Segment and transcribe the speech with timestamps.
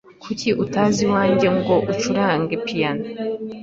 [0.23, 3.05] Kuki utaza iwanjye ngo ucurange piyano?